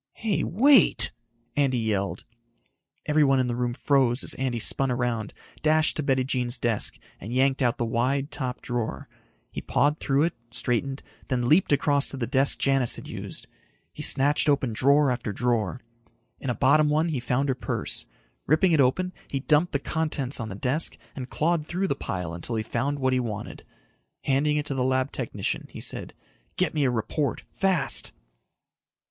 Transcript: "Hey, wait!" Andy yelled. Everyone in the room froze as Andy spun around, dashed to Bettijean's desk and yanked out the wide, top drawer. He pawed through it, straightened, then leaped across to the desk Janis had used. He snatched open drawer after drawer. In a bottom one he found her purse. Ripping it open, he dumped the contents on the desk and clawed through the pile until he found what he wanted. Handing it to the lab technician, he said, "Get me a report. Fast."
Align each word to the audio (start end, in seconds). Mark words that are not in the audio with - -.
"Hey, 0.13 0.43
wait!" 0.43 1.11
Andy 1.55 1.77
yelled. 1.77 2.25
Everyone 3.05 3.39
in 3.39 3.45
the 3.45 3.55
room 3.55 3.75
froze 3.75 4.23
as 4.23 4.33
Andy 4.33 4.57
spun 4.57 4.89
around, 4.89 5.31
dashed 5.61 5.95
to 5.95 6.01
Bettijean's 6.01 6.57
desk 6.57 6.97
and 7.19 7.31
yanked 7.31 7.61
out 7.61 7.77
the 7.77 7.85
wide, 7.85 8.31
top 8.31 8.61
drawer. 8.63 9.07
He 9.51 9.61
pawed 9.61 9.99
through 9.99 10.23
it, 10.23 10.33
straightened, 10.49 11.03
then 11.27 11.47
leaped 11.47 11.71
across 11.71 12.09
to 12.09 12.17
the 12.17 12.25
desk 12.25 12.57
Janis 12.57 12.95
had 12.95 13.07
used. 13.07 13.45
He 13.93 14.01
snatched 14.01 14.49
open 14.49 14.73
drawer 14.73 15.11
after 15.11 15.31
drawer. 15.31 15.81
In 16.39 16.49
a 16.49 16.55
bottom 16.55 16.89
one 16.89 17.09
he 17.09 17.19
found 17.19 17.47
her 17.47 17.53
purse. 17.53 18.07
Ripping 18.47 18.71
it 18.71 18.81
open, 18.81 19.13
he 19.27 19.39
dumped 19.41 19.71
the 19.71 19.77
contents 19.77 20.39
on 20.39 20.49
the 20.49 20.55
desk 20.55 20.97
and 21.15 21.29
clawed 21.29 21.63
through 21.63 21.87
the 21.87 21.95
pile 21.95 22.33
until 22.33 22.55
he 22.55 22.63
found 22.63 22.97
what 22.97 23.13
he 23.13 23.19
wanted. 23.19 23.63
Handing 24.23 24.57
it 24.57 24.65
to 24.65 24.73
the 24.73 24.83
lab 24.83 25.11
technician, 25.11 25.67
he 25.69 25.79
said, 25.79 26.15
"Get 26.57 26.73
me 26.73 26.85
a 26.85 26.89
report. 26.89 27.43
Fast." 27.53 28.13